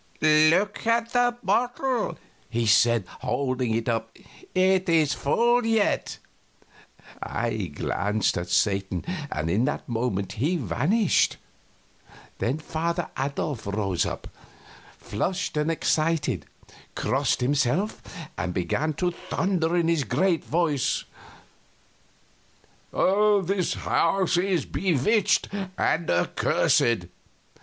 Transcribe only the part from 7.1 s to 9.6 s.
I glanced at Satan, and